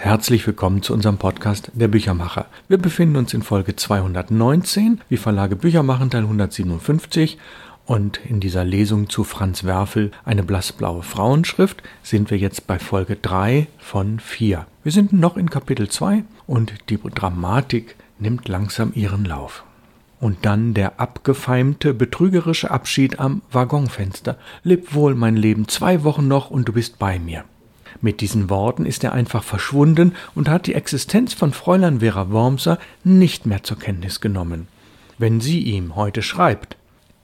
[0.00, 2.46] Herzlich willkommen zu unserem Podcast Der Büchermacher.
[2.68, 7.36] Wir befinden uns in Folge 219, wie Verlage Bücher machen, Teil 157.
[7.84, 13.16] Und in dieser Lesung zu Franz Werfel, eine blassblaue Frauenschrift, sind wir jetzt bei Folge
[13.16, 14.66] 3 von 4.
[14.84, 19.64] Wir sind noch in Kapitel 2 und die Dramatik nimmt langsam ihren Lauf.
[20.20, 24.38] Und dann der abgefeimte, betrügerische Abschied am Waggonfenster.
[24.62, 27.44] Leb wohl, mein Leben, zwei Wochen noch und du bist bei mir.
[28.00, 32.78] Mit diesen Worten ist er einfach verschwunden und hat die Existenz von Fräulein Vera Wormser
[33.02, 34.68] nicht mehr zur Kenntnis genommen.
[35.18, 36.76] Wenn sie ihm heute schreibt,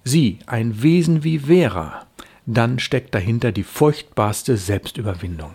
[0.02, 2.06] sie, ein Wesen wie Vera,
[2.46, 5.52] dann steckt dahinter die furchtbarste Selbstüberwindung.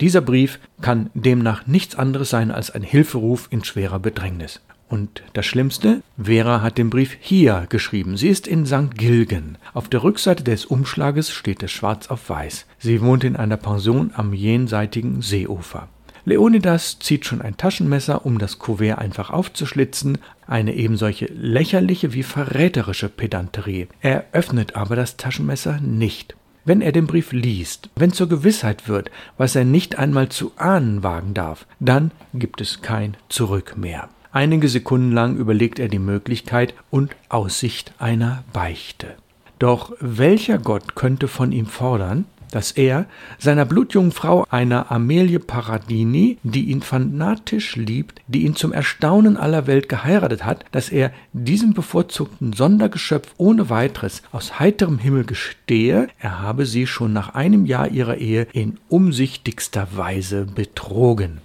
[0.00, 4.60] Dieser Brief kann demnach nichts anderes sein als ein Hilferuf in schwerer Bedrängnis.
[4.88, 8.16] Und das Schlimmste, Vera hat den Brief hier geschrieben.
[8.16, 8.96] Sie ist in St.
[8.96, 9.58] Gilgen.
[9.72, 12.66] Auf der Rückseite des Umschlages steht es schwarz auf weiß.
[12.78, 15.88] Sie wohnt in einer Pension am jenseitigen Seeufer.
[16.26, 23.10] Leonidas zieht schon ein Taschenmesser, um das Kuvert einfach aufzuschlitzen, eine ebensolche lächerliche wie verräterische
[23.10, 23.88] Pedanterie.
[24.00, 26.34] Er öffnet aber das Taschenmesser nicht.
[26.64, 31.02] Wenn er den Brief liest, wenn zur Gewissheit wird, was er nicht einmal zu ahnen
[31.02, 34.08] wagen darf, dann gibt es kein Zurück mehr.
[34.34, 39.14] Einige Sekunden lang überlegt er die Möglichkeit und Aussicht einer Beichte.
[39.60, 43.06] Doch welcher Gott könnte von ihm fordern, dass er
[43.38, 49.68] seiner blutjungen Frau, einer Amelie Paradini, die ihn fanatisch liebt, die ihn zum Erstaunen aller
[49.68, 56.40] Welt geheiratet hat, dass er diesem bevorzugten Sondergeschöpf ohne weiteres aus heiterem Himmel gestehe, er
[56.40, 61.38] habe sie schon nach einem Jahr ihrer Ehe in umsichtigster Weise betrogen.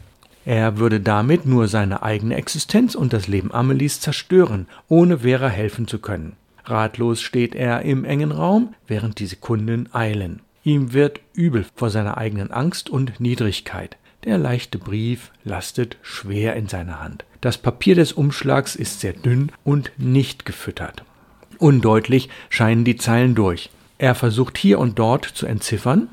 [0.50, 5.88] Er würde damit nur seine eigene Existenz und das Leben Amelies zerstören, ohne Vera helfen
[5.88, 6.38] zu können.
[6.66, 10.42] Ratlos steht er im engen Raum, während die Sekunden eilen.
[10.64, 13.98] Ihm wird übel vor seiner eigenen Angst und Niedrigkeit.
[14.24, 17.26] Der leichte Brief lastet schwer in seiner Hand.
[17.42, 21.04] Das Papier des Umschlags ist sehr dünn und nicht gefüttert.
[21.60, 23.70] Undeutlich scheinen die Zeilen durch.
[24.00, 26.08] Er versucht hier und dort zu entziffern,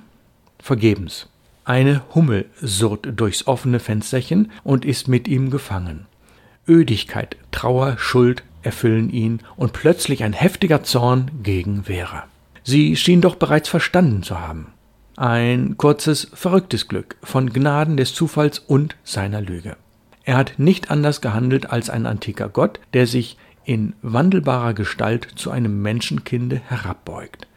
[0.59, 1.27] vergebens.
[1.67, 6.07] Eine Hummel surrt durchs offene Fensterchen und ist mit ihm gefangen.
[6.69, 12.29] Ödigkeit, Trauer, Schuld erfüllen ihn und plötzlich ein heftiger Zorn gegen Vera.
[12.63, 14.75] Sie schien doch bereits verstanden zu haben.
[15.17, 19.77] Ein kurzes, verrücktes Glück von Gnaden des Zufalls und seiner Lüge.
[20.23, 25.51] Er hat nicht anders gehandelt als ein antiker Gott, der sich in wandelbarer Gestalt zu
[25.51, 27.49] einem Menschenkinde herabbeugt.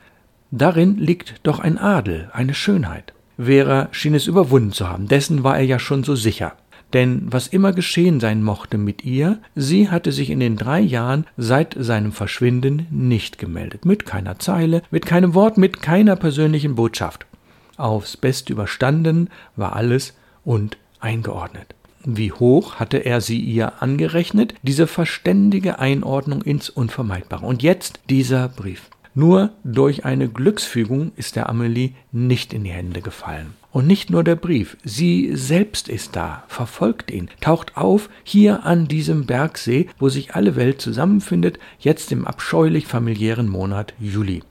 [0.50, 3.14] Darin liegt doch ein Adel, eine Schönheit.
[3.42, 6.54] Vera schien es überwunden zu haben, dessen war er ja schon so sicher.
[6.94, 11.26] Denn was immer geschehen sein mochte mit ihr, sie hatte sich in den drei Jahren
[11.38, 13.86] seit seinem Verschwinden nicht gemeldet.
[13.86, 17.28] Mit keiner Zeile, mit keinem Wort, mit keiner persönlichen Botschaft.
[17.78, 21.76] Aufs Beste überstanden war alles und eingeordnet.
[22.04, 27.46] Wie hoch hatte er sie ihr angerechnet, diese verständige Einordnung ins Unvermeidbare.
[27.46, 28.90] Und jetzt dieser Brief.
[29.20, 33.48] Nur durch eine Glücksfügung ist der Amelie nicht in die Hände gefallen.
[33.70, 38.88] Und nicht nur der Brief, sie selbst ist da, verfolgt ihn, taucht auf hier an
[38.88, 44.42] diesem Bergsee, wo sich alle Welt zusammenfindet, jetzt im abscheulich familiären Monat Juli.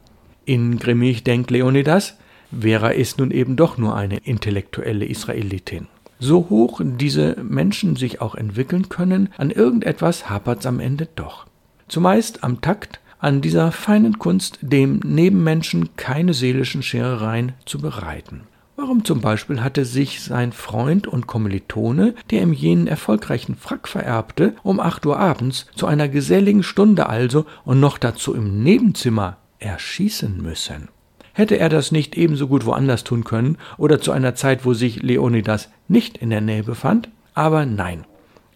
[0.44, 2.18] Ingrimmig denkt Leonidas,
[2.52, 5.86] Vera ist nun eben doch nur eine intellektuelle Israelitin.
[6.18, 11.46] So hoch diese Menschen sich auch entwickeln können, an irgendetwas hapert's am Ende doch.
[11.88, 18.42] Zumeist am Takt an dieser feinen Kunst, dem Nebenmenschen keine seelischen Scherereien zu bereiten.
[18.76, 24.54] Warum zum Beispiel hatte sich sein Freund und Kommilitone, der ihm jenen erfolgreichen Frack vererbte,
[24.62, 30.40] um acht Uhr abends, zu einer geselligen Stunde also und noch dazu im Nebenzimmer, erschießen
[30.40, 30.88] müssen?
[31.32, 35.02] Hätte er das nicht ebenso gut woanders tun können oder zu einer Zeit, wo sich
[35.02, 37.08] Leonidas nicht in der Nähe befand?
[37.34, 38.04] Aber nein.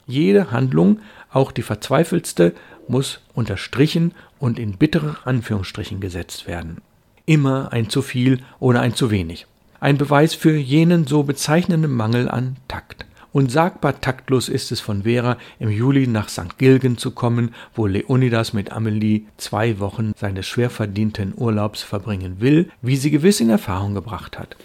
[0.06, 1.00] Jede Handlung,
[1.32, 2.54] auch die verzweifeltste,
[2.92, 6.82] muss unterstrichen und in bittere Anführungsstrichen gesetzt werden.
[7.26, 9.46] Immer ein zu viel oder ein zu wenig.
[9.80, 13.06] Ein Beweis für jenen so bezeichnenden Mangel an Takt.
[13.32, 16.58] Unsagbar taktlos ist es von Vera, im Juli nach St.
[16.58, 22.70] Gilgen zu kommen, wo Leonidas mit Amelie zwei Wochen seines schwer verdienten Urlaubs verbringen will,
[22.82, 24.56] wie sie gewiss in Erfahrung gebracht hat.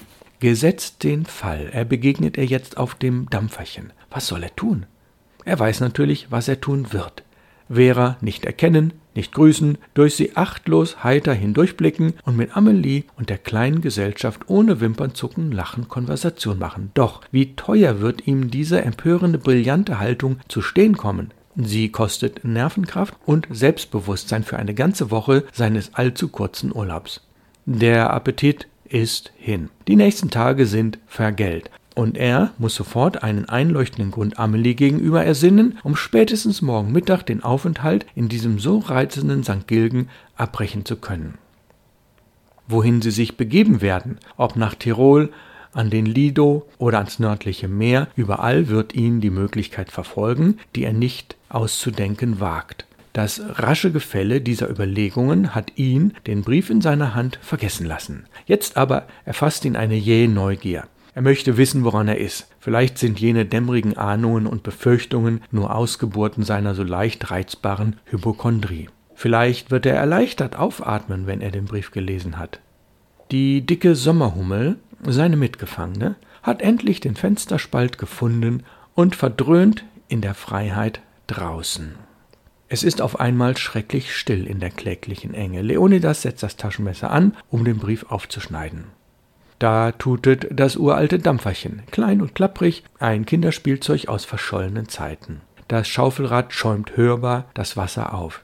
[0.41, 3.93] Gesetzt den Fall, er begegnet ihr jetzt auf dem Dampferchen.
[4.11, 4.85] Was soll er tun?
[5.45, 7.23] Er weiß natürlich, was er tun wird.
[7.69, 13.39] Vera nicht erkennen, nicht grüßen, durch sie achtlos heiter hindurchblicken und mit Amelie und der
[13.39, 16.91] kleinen Gesellschaft ohne Wimpernzucken lachen Konversation machen.
[16.93, 21.31] Doch wie teuer wird ihm diese empörende, brillante Haltung zu stehen kommen?
[21.55, 27.27] Sie kostet Nervenkraft und Selbstbewusstsein für eine ganze Woche seines allzu kurzen Urlaubs.
[27.65, 29.69] Der Appetit ist hin.
[29.87, 31.71] Die nächsten Tage sind vergällt.
[31.97, 37.43] Und er muss sofort einen einleuchtenden Grund Amelie gegenüber ersinnen, um spätestens morgen Mittag den
[37.43, 39.65] Aufenthalt in diesem so reizenden St.
[39.65, 41.39] Gilgen abbrechen zu können.
[42.67, 45.31] Wohin sie sich begeben werden, ob nach Tirol,
[45.73, 50.93] an den Lido oder ans nördliche Meer, überall wird ihn die Möglichkeit verfolgen, die er
[50.93, 52.85] nicht auszudenken wagt.
[53.13, 58.25] Das rasche Gefälle dieser Überlegungen hat ihn, den Brief in seiner Hand, vergessen lassen.
[58.45, 60.87] Jetzt aber erfasst ihn eine jähe Neugier.
[61.17, 62.47] Er möchte wissen, woran er ist.
[62.59, 68.87] Vielleicht sind jene dämmerigen Ahnungen und Befürchtungen nur Ausgeburten seiner so leicht reizbaren Hypochondrie.
[69.15, 72.59] Vielleicht wird er erleichtert aufatmen, wenn er den Brief gelesen hat.
[73.31, 74.77] Die dicke Sommerhummel,
[75.07, 78.61] seine Mitgefangene, hat endlich den Fensterspalt gefunden
[78.93, 81.95] und verdröhnt in der Freiheit draußen.
[82.69, 85.63] Es ist auf einmal schrecklich still in der kläglichen Enge.
[85.63, 88.83] Leonidas setzt das Taschenmesser an, um den Brief aufzuschneiden.
[89.59, 95.41] Da tutet das uralte Dampferchen, klein und klapprig, ein Kinderspielzeug aus verschollenen Zeiten.
[95.67, 98.43] Das Schaufelrad schäumt hörbar das Wasser auf.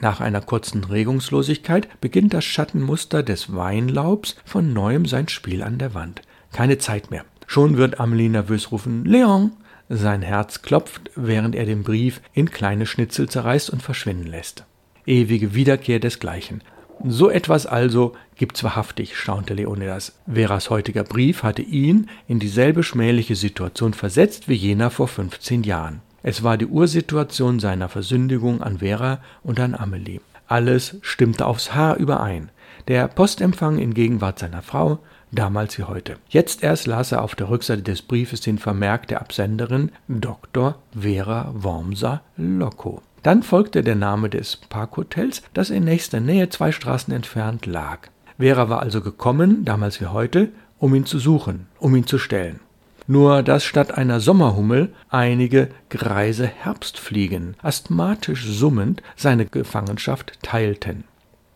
[0.00, 5.94] Nach einer kurzen Regungslosigkeit beginnt das Schattenmuster des Weinlaubs von neuem sein Spiel an der
[5.94, 6.22] Wand.
[6.52, 7.24] Keine Zeit mehr.
[7.46, 9.52] Schon wird Amelie nervös rufen: Leon!
[9.88, 14.64] Sein Herz klopft, während er den Brief in kleine Schnitzel zerreißt und verschwinden lässt.
[15.06, 16.62] Ewige Wiederkehr desgleichen.
[17.04, 20.18] So etwas also gibt's wahrhaftig, staunte Leonidas.
[20.26, 26.00] Veras heutiger Brief hatte ihn in dieselbe schmähliche Situation versetzt wie jener vor 15 Jahren.
[26.22, 30.20] Es war die Ursituation seiner Versündigung an Vera und an Amelie.
[30.48, 32.50] Alles stimmte aufs Haar überein.
[32.88, 34.98] Der Postempfang in Gegenwart seiner Frau,
[35.32, 36.16] damals wie heute.
[36.28, 40.76] Jetzt erst las er auf der Rückseite des Briefes den Vermerk der Absenderin Dr.
[40.98, 43.02] Vera Wormser Loco.
[43.26, 48.06] Dann folgte der Name des Parkhotels, das in nächster Nähe zwei Straßen entfernt lag.
[48.38, 52.60] Vera war also gekommen, damals wie heute, um ihn zu suchen, um ihn zu stellen.
[53.08, 61.02] Nur dass statt einer Sommerhummel einige greise Herbstfliegen asthmatisch summend seine Gefangenschaft teilten.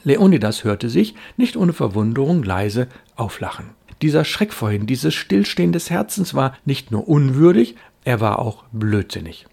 [0.03, 3.67] Leonidas hörte sich, nicht ohne Verwunderung, leise auflachen.
[4.03, 9.47] Dieser Schreck vorhin, dieses Stillstehen des Herzens war nicht nur unwürdig, er war auch blödsinnig.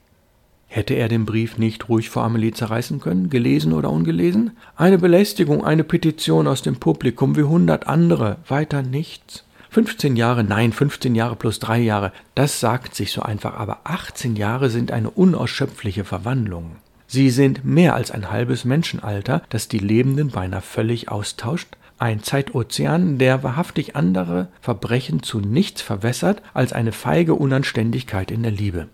[0.67, 4.51] Hätte er den Brief nicht ruhig vor Amelie zerreißen können, gelesen oder ungelesen?
[4.75, 9.45] Eine Belästigung, eine Petition aus dem Publikum wie hundert andere, weiter nichts.
[9.69, 14.35] 15 Jahre, nein, 15 Jahre plus drei Jahre, das sagt sich so einfach, aber 18
[14.35, 16.77] Jahre sind eine unausschöpfliche Verwandlung.
[17.07, 23.17] Sie sind mehr als ein halbes Menschenalter, das die Lebenden beinahe völlig austauscht, ein Zeitozean,
[23.17, 28.87] der wahrhaftig andere Verbrechen zu nichts verwässert als eine feige Unanständigkeit in der Liebe.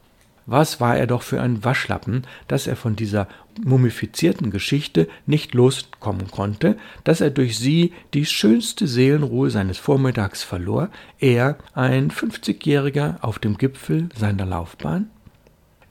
[0.45, 3.27] Was war er doch für ein Waschlappen, dass er von dieser
[3.63, 10.89] mumifizierten Geschichte nicht loskommen konnte, dass er durch sie die schönste Seelenruhe seines Vormittags verlor,
[11.19, 15.09] er, ein fünfzigjähriger auf dem Gipfel seiner Laufbahn?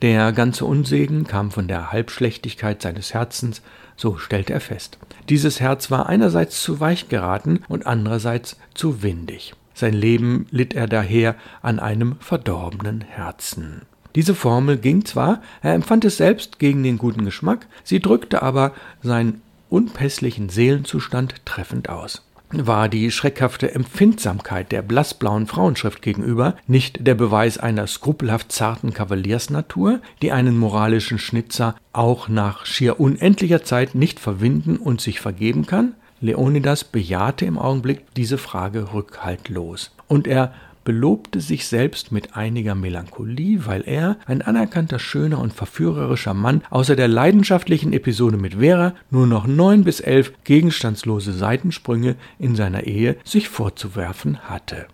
[0.02, 3.62] Der ganze Unsegen kam von der Halbschlechtigkeit seines Herzens,
[3.96, 4.99] so stellte er fest.
[5.28, 9.54] Dieses Herz war einerseits zu weich geraten und andererseits zu windig.
[9.75, 13.82] Sein Leben litt er daher an einem verdorbenen Herzen.
[14.14, 18.73] Diese Formel ging zwar, er empfand es selbst gegen den guten Geschmack, sie drückte aber
[19.03, 22.23] seinen unpässlichen Seelenzustand treffend aus
[22.53, 30.00] war die schreckhafte Empfindsamkeit der blassblauen Frauenschrift gegenüber nicht der Beweis einer skrupelhaft zarten Kavaliersnatur,
[30.21, 35.95] die einen moralischen Schnitzer auch nach schier unendlicher Zeit nicht verwinden und sich vergeben kann?
[36.21, 40.52] Leonidas bejahte im Augenblick diese Frage rückhaltlos, und er
[40.85, 46.97] belobte sich selbst mit einiger Melancholie, weil er, ein anerkannter, schöner und verführerischer Mann, außer
[46.97, 53.17] der leidenschaftlichen Episode mit Vera nur noch neun bis elf gegenstandslose Seitensprünge in seiner Ehe
[53.25, 54.87] sich vorzuwerfen hatte.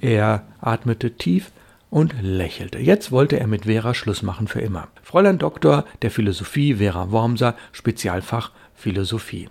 [0.00, 1.50] Er atmete tief
[1.90, 2.78] und lächelte.
[2.78, 4.88] Jetzt wollte er mit Vera Schluss machen für immer.
[5.02, 9.48] Fräulein Doktor der Philosophie Vera Wormser, Spezialfach Philosophie.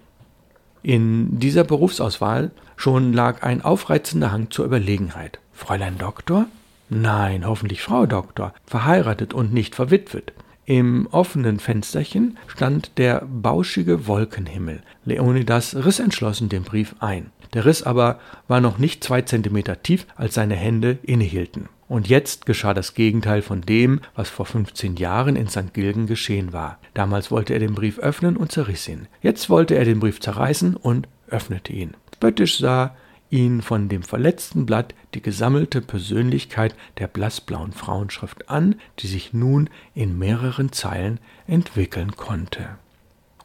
[0.84, 5.40] In dieser Berufsauswahl schon lag ein aufreizender Hang zur Überlegenheit.
[5.58, 6.46] Fräulein Doktor?
[6.88, 10.32] Nein, hoffentlich Frau Doktor, verheiratet und nicht verwitwet.
[10.66, 14.82] Im offenen Fensterchen stand der bauschige Wolkenhimmel.
[15.04, 17.32] Leonidas riss entschlossen den Brief ein.
[17.54, 21.70] Der Riss aber war noch nicht zwei Zentimeter tief, als seine Hände innehielten.
[21.90, 25.74] Und jetzt geschah das Gegenteil von dem, was vor 15 Jahren in St.
[25.74, 26.78] Gilgen geschehen war.
[26.94, 29.08] Damals wollte er den Brief öffnen und zerriss ihn.
[29.22, 31.96] Jetzt wollte er den Brief zerreißen und öffnete ihn.
[32.14, 32.96] Spöttisch sah
[33.30, 39.70] ihn von dem verletzten Blatt die gesammelte Persönlichkeit der blassblauen Frauenschrift an, die sich nun
[39.94, 42.78] in mehreren Zeilen entwickeln konnte.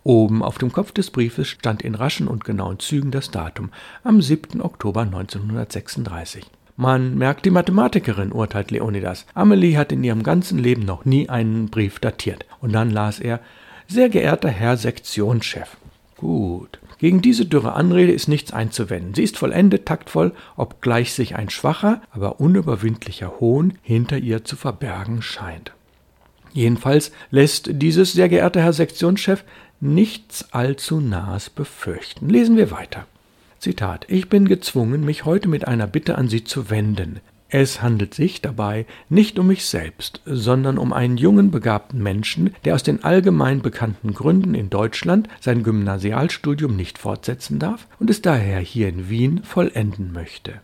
[0.04, 3.70] Oben auf dem Kopf des Briefes stand in raschen und genauen Zügen das Datum
[4.02, 4.60] am 7.
[4.60, 6.44] Oktober 1936.
[6.76, 9.26] Man merkt die Mathematikerin, urteilt Leonidas.
[9.34, 12.46] Amelie hat in ihrem ganzen Leben noch nie einen Brief datiert.
[12.60, 13.40] Und dann las er,
[13.86, 15.76] sehr geehrter Herr Sektionschef.
[16.16, 16.78] Gut.
[17.02, 19.12] Gegen diese dürre Anrede ist nichts einzuwenden.
[19.12, 25.20] Sie ist vollendet, taktvoll, obgleich sich ein schwacher, aber unüberwindlicher Hohn hinter ihr zu verbergen
[25.20, 25.72] scheint.
[26.52, 29.42] Jedenfalls lässt dieses sehr geehrter Herr Sektionschef
[29.80, 32.28] nichts allzu Nahes befürchten.
[32.28, 33.06] Lesen wir weiter.
[33.58, 37.18] Zitat Ich bin gezwungen, mich heute mit einer Bitte an Sie zu wenden.
[37.54, 42.74] Es handelt sich dabei nicht um mich selbst, sondern um einen jungen, begabten Menschen, der
[42.74, 48.58] aus den allgemein bekannten Gründen in Deutschland sein Gymnasialstudium nicht fortsetzen darf und es daher
[48.58, 50.62] hier in Wien vollenden möchte.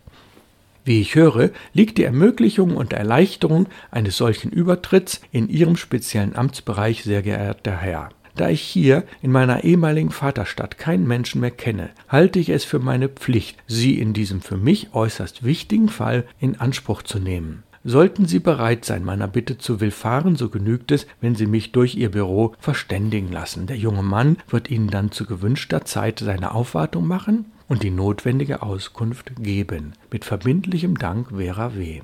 [0.86, 7.04] Wie ich höre, liegt die Ermöglichung und Erleichterung eines solchen Übertritts in Ihrem speziellen Amtsbereich,
[7.04, 8.08] sehr geehrter Herr.
[8.38, 12.78] Da ich hier in meiner ehemaligen Vaterstadt keinen Menschen mehr kenne, halte ich es für
[12.78, 17.64] meine Pflicht, Sie in diesem für mich äußerst wichtigen Fall in Anspruch zu nehmen.
[17.82, 21.96] Sollten Sie bereit sein, meiner Bitte zu willfahren, so genügt es, wenn Sie mich durch
[21.96, 23.66] Ihr Büro verständigen lassen.
[23.66, 28.62] Der junge Mann wird Ihnen dann zu gewünschter Zeit seine Aufwartung machen und die notwendige
[28.62, 29.94] Auskunft geben.
[30.12, 32.02] Mit verbindlichem Dank Vera W.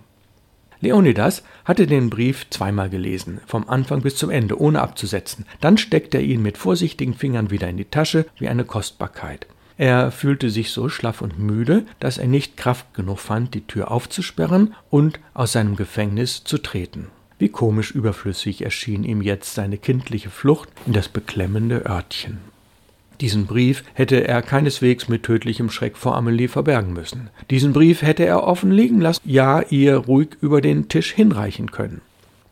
[0.85, 5.47] Leonidas hatte den Brief zweimal gelesen, vom Anfang bis zum Ende, ohne abzusetzen.
[5.61, 9.47] Dann steckte er ihn mit vorsichtigen Fingern wieder in die Tasche wie eine Kostbarkeit.
[9.77, 13.91] Er fühlte sich so schlaff und müde, dass er nicht Kraft genug fand, die Tür
[13.91, 17.09] aufzusperren und aus seinem Gefängnis zu treten.
[17.39, 22.54] Wie komisch überflüssig erschien ihm jetzt seine kindliche Flucht in das beklemmende Örtchen.
[23.21, 27.31] Diesen Brief hätte er keineswegs mit tödlichem Schreck vor Amelie verbergen müssen.
[27.51, 32.01] Diesen Brief hätte er offen liegen lassen, ja ihr ruhig über den Tisch hinreichen können.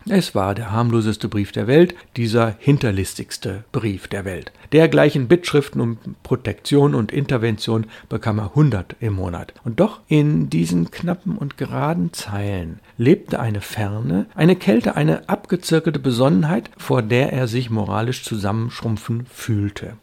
[0.08, 4.50] Es war der harmloseste Brief der Welt, dieser hinterlistigste Brief der Welt.
[4.72, 9.54] Dergleichen Bittschriften um Protektion und Intervention bekam er hundert im Monat.
[9.64, 16.00] Und doch in diesen knappen und geraden Zeilen lebte eine Ferne, eine Kälte, eine abgezirkelte
[16.00, 19.94] Besonnenheit, vor der er sich moralisch zusammenschrumpfen fühlte.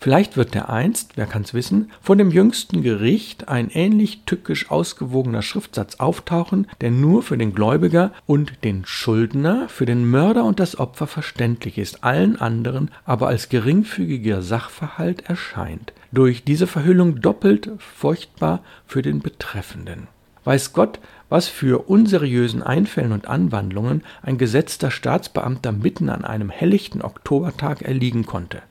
[0.00, 5.42] Vielleicht wird er einst, wer kann's wissen, vor dem jüngsten Gericht ein ähnlich tückisch ausgewogener
[5.42, 10.78] Schriftsatz auftauchen, der nur für den Gläubiger und den Schuldner, für den Mörder und das
[10.78, 18.62] Opfer verständlich ist, allen anderen aber als geringfügiger Sachverhalt erscheint, durch diese Verhüllung doppelt furchtbar
[18.86, 20.06] für den Betreffenden.
[20.44, 27.02] Weiß Gott, was für unseriösen Einfällen und Anwandlungen ein gesetzter Staatsbeamter mitten an einem helllichten
[27.02, 28.62] Oktobertag erliegen konnte.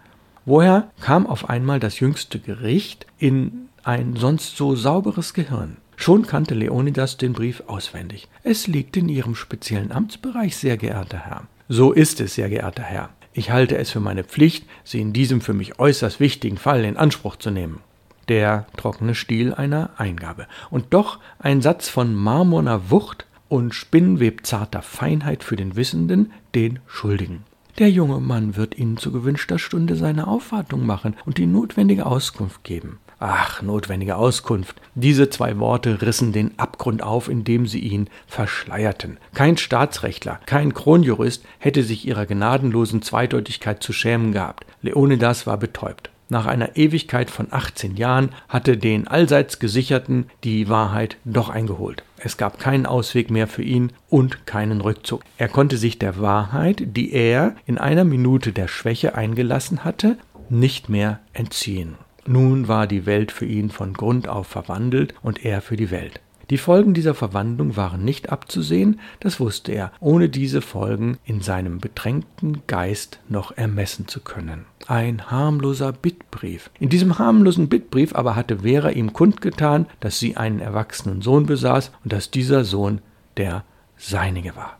[0.48, 5.76] Woher kam auf einmal das jüngste Gericht in ein sonst so sauberes Gehirn?
[5.98, 8.30] Schon kannte Leonidas den Brief auswendig.
[8.44, 11.48] Es liegt in Ihrem speziellen Amtsbereich, sehr geehrter Herr.
[11.68, 13.10] So ist es, sehr geehrter Herr.
[13.34, 16.96] Ich halte es für meine Pflicht, Sie in diesem für mich äußerst wichtigen Fall in
[16.96, 17.82] Anspruch zu nehmen.
[18.30, 20.48] Der trockene Stil einer Eingabe.
[20.70, 27.44] Und doch ein Satz von marmorner Wucht und spinnwebzarter Feinheit für den Wissenden, den Schuldigen.
[27.80, 32.64] Der junge Mann wird Ihnen zu gewünschter Stunde seine Aufwartung machen und die notwendige Auskunft
[32.64, 32.98] geben.
[33.20, 34.82] Ach, notwendige Auskunft.
[34.96, 39.18] Diese zwei Worte rissen den Abgrund auf, indem sie ihn verschleierten.
[39.36, 44.66] Kein Staatsrechtler, kein Kronjurist hätte sich ihrer gnadenlosen Zweideutigkeit zu schämen gehabt.
[44.82, 46.10] Leonidas war betäubt.
[46.30, 52.04] Nach einer Ewigkeit von 18 Jahren hatte den allseits Gesicherten die Wahrheit doch eingeholt.
[52.20, 55.22] Es gab keinen Ausweg mehr für ihn und keinen Rückzug.
[55.38, 60.18] Er konnte sich der Wahrheit, die er in einer Minute der Schwäche eingelassen hatte,
[60.50, 61.96] nicht mehr entziehen.
[62.26, 66.20] Nun war die Welt für ihn von Grund auf verwandelt und er für die Welt.
[66.50, 71.80] Die Folgen dieser Verwandlung waren nicht abzusehen, das wusste er, ohne diese Folgen in seinem
[71.80, 74.66] bedrängten Geist noch ermessen zu können.
[74.88, 76.70] Ein harmloser Bittbrief.
[76.80, 81.92] In diesem harmlosen Bittbrief aber hatte Vera ihm kundgetan, dass sie einen erwachsenen Sohn besaß
[82.06, 83.02] und dass dieser Sohn
[83.36, 83.66] der
[83.98, 84.78] seinige war.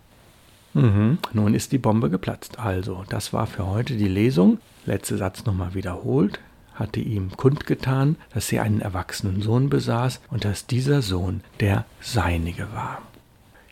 [0.74, 2.60] Mhm, nun ist die Bombe geplatzt.
[2.60, 4.60] Also, das war für heute die Lesung.
[4.86, 6.40] Letzter Satz nochmal wiederholt
[6.80, 12.68] hatte ihm kundgetan, dass sie einen erwachsenen Sohn besaß und dass dieser Sohn der seinige
[12.74, 13.02] war.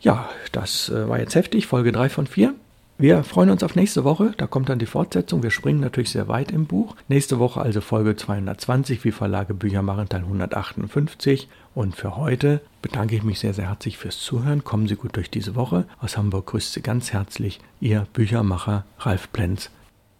[0.02, 2.54] Ja, das äh, war jetzt heftig, Folge 3 von 4.
[2.98, 5.44] Wir freuen uns auf nächste Woche, da kommt dann die Fortsetzung.
[5.44, 6.96] Wir springen natürlich sehr weit im Buch.
[7.10, 11.50] Nächste Woche also Folge 220, wie Verlage Bücher machen, Teil 158.
[11.74, 14.64] Und für heute bedanke ich mich sehr, sehr herzlich fürs Zuhören.
[14.64, 15.84] Kommen Sie gut durch diese Woche.
[16.00, 19.72] Aus Hamburg grüßt Sie ganz herzlich Ihr Büchermacher Ralf Plenz.